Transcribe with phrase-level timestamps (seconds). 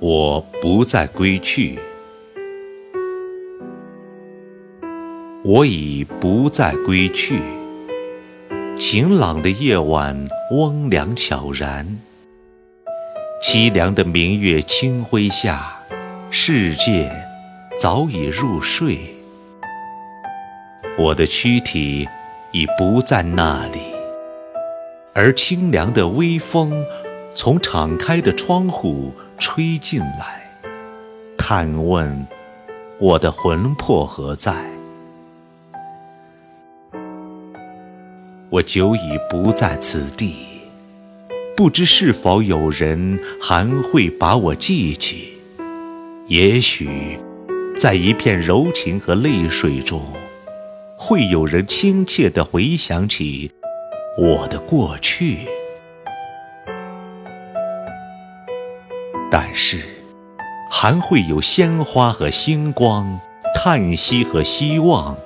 [0.00, 1.76] 我不再归去，
[5.42, 7.40] 我已不再归去。
[8.78, 11.98] 晴朗的夜晚，翁凉悄然，
[13.42, 15.80] 凄凉的明月清辉下，
[16.30, 17.10] 世界
[17.76, 19.00] 早已入睡。
[20.96, 22.06] 我的躯体
[22.52, 23.80] 已不在那里，
[25.12, 26.84] 而清凉的微风
[27.34, 29.12] 从敞开的窗户。
[29.38, 30.50] 吹进来，
[31.36, 32.26] 探问
[32.98, 34.52] 我的魂魄何在？
[38.50, 40.34] 我久已不在此地，
[41.56, 45.38] 不知是否有人还会把我记起？
[46.26, 47.18] 也许，
[47.76, 50.02] 在一片柔情和泪水中，
[50.96, 53.52] 会有人亲切地回想起
[54.18, 55.38] 我的过去。
[59.30, 59.82] 但是，
[60.70, 63.20] 还会有鲜花和星光，
[63.54, 65.16] 叹息和希望，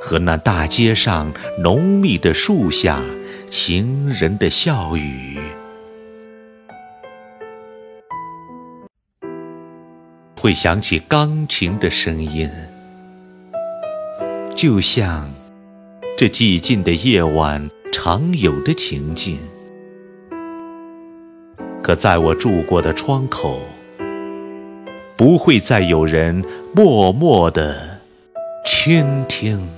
[0.00, 3.02] 和那大街上浓密的树下
[3.50, 5.38] 情人的笑语，
[10.38, 12.50] 会响起钢琴的声音，
[14.54, 15.30] 就像
[16.18, 19.38] 这寂静的夜晚常有的情境。
[21.84, 23.60] 可在我住过的窗口，
[25.18, 26.42] 不会再有人
[26.74, 28.00] 默默的
[28.64, 29.68] 倾听。